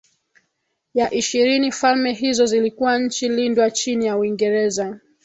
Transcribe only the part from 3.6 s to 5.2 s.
chini ya Uingereza